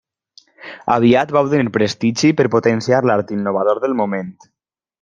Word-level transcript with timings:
Aviat 0.93 1.33
va 1.35 1.43
obtenir 1.47 1.73
prestigi 1.75 2.33
per 2.41 2.47
potenciar 2.57 3.03
l'art 3.09 3.35
innovador 3.39 3.83
del 3.85 3.95
moment. 4.01 4.37